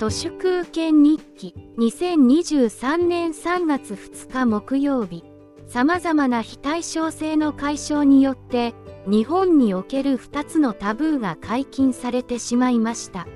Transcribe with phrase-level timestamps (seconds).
[0.00, 5.22] 都市空権日記2023年3月2日木曜日。
[5.66, 8.72] 様々な非対称性の解消によって
[9.06, 13.26] 日本における2つのタブーが解禁されてしまいました。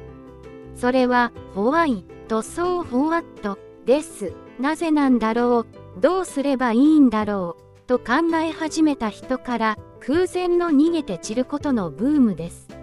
[0.75, 4.33] それはホワイトソーホワットです。
[4.59, 5.67] なぜなんだろ
[5.99, 12.74] うどうすればいいんだろうと考え始めた人から空前の逃げて散ることのブームです。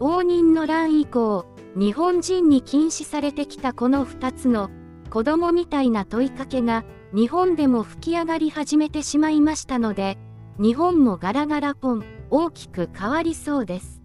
[0.00, 4.70] 応仁の乱以降日本人に禁止されてきたこの2つの
[5.10, 10.18] 子供みたいな問いかけが日本でも吹き上がり始めてしまいましたので
[10.58, 14.00] 日本もガラガラポン大きく変わりそうです。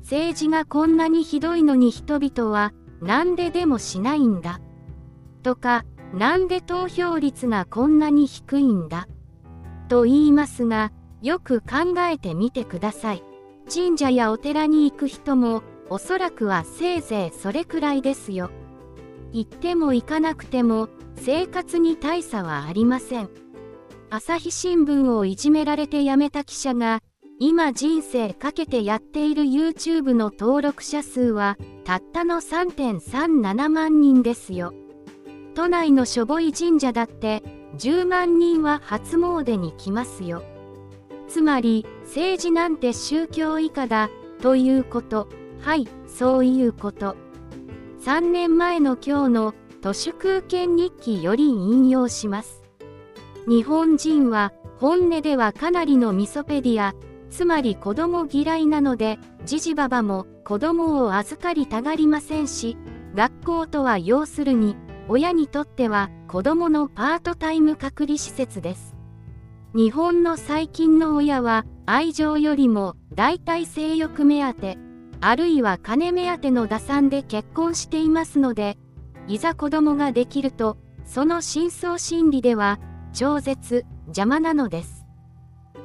[0.00, 4.60] 政治がこんなにひどいのに人々はなんででもしないんだ。
[5.42, 9.08] とかなんで投票率がこんなに低いんだ。
[9.88, 13.22] と言いますがよく考えてみてください。
[13.72, 18.50] 神社やお寺に行く人もおそらくはせいぜいそれくらいですよ。
[19.32, 23.28] 行っても行かなくても生活に大差はありません。
[24.10, 27.00] 朝日新聞をいじめられて辞めた記者が
[27.40, 34.72] 今人生かけてやっている YouTube の登録者数はたったの3.37万人ですよ。
[35.54, 37.42] 都内のしょぼい神社だって
[37.78, 40.42] 10万人は初詣に来ますよ。
[41.34, 44.08] つまり政治なんて宗教以下だ
[44.40, 45.26] ということ。
[45.62, 47.16] はい、そういうこと。
[48.04, 52.62] 3年前の今日の都市空権日記より引用します。
[53.48, 56.94] 日本人は本音ではかなりのミソペディア、
[57.30, 62.76] つまり子供嫌いなので、じじばばも子供を預かりたがりませんし、
[63.16, 64.76] 学校とは要するに、
[65.08, 68.93] 親にとっては子供のパートタイム隔離施設です。
[69.76, 74.78] 日本の最近の親は愛情よりも大体性欲目当て、
[75.20, 78.78] あるいは金目当ての打算で結婚していますので、
[79.26, 82.78] いざ子供ができると、その深層心理では、
[83.12, 85.06] 超絶、邪魔なのです。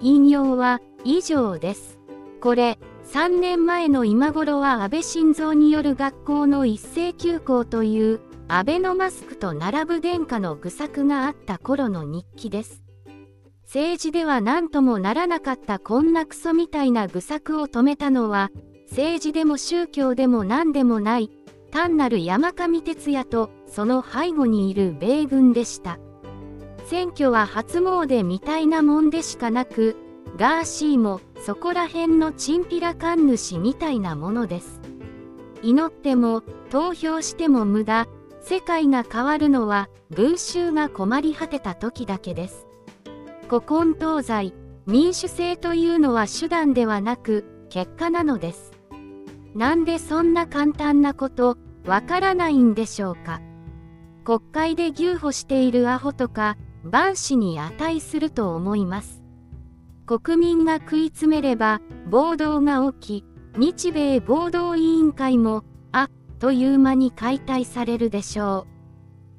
[0.02, 1.98] 引用は以上です。
[2.42, 2.78] これ、
[3.12, 12.84] 3年前の今頃は安倍晋三による学校の一斉休校というアベノマスクと並ぶ殿下の愚策があった頃の日記です。
[13.72, 18.50] 政治では何ともならなかったこんなクソみたいな愚策を止めたのは
[18.90, 21.30] 政治でも宗教でも何でもない
[21.70, 26.00] 単なる山上徹也とその背後にいる米軍でした。
[26.88, 29.96] 選挙は初詣みたいなもんでしかなく
[30.36, 34.82] ガーシーもそこら辺のチンピラ神主みたいなものです。
[35.62, 36.42] 祈っても
[36.72, 38.08] 投票しても無駄。
[38.42, 42.69] 世界が変わるのは群衆が困り果てた時だけです。
[43.50, 44.54] 古今東西
[44.86, 48.72] 民主制というのは手段ではなく結果なのです。
[49.56, 53.42] なんでそんな簡単なことわからないんでしょうか。
[54.24, 59.24] 国会で牛歩しているアホとか万死に値すると思います。
[60.06, 63.26] 国民が食い詰めれば暴動が起き
[63.58, 68.68] 日米暴動委員会もあっという間に解体されるでしょ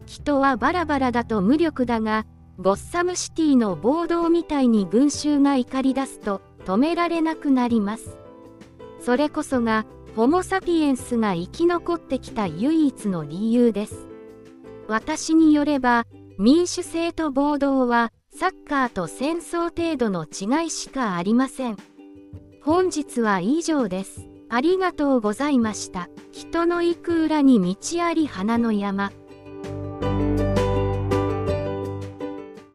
[0.02, 0.04] う。
[0.06, 2.26] 人はバラバラだと無力だが
[2.60, 8.18] ゴッサムシティの暴動みたいに群衆が怒り出すと止められなくなります
[9.00, 14.06] それこそがホモ・サピエンスが生き残ってきた唯一の理由です。
[14.88, 16.06] 私によれば、
[16.38, 21.76] 民主制と暴動はサッカーと戦争程度の違いしかありません。
[22.62, 24.26] 本日は以上です。
[24.48, 26.08] ありがとうございました。
[26.32, 29.12] 人の行く裏に道あり花の山。